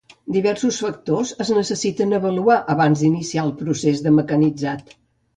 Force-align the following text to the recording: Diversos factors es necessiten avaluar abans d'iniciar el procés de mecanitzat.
Diversos 0.35 0.77
factors 0.83 1.33
es 1.43 1.51
necessiten 1.57 2.15
avaluar 2.17 2.55
abans 2.75 3.03
d'iniciar 3.03 3.43
el 3.49 3.53
procés 3.59 4.01
de 4.07 4.15
mecanitzat. 4.21 4.91